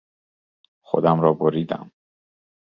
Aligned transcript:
خودم 0.81 1.21
را 1.21 1.33
بریدم. 1.33 1.91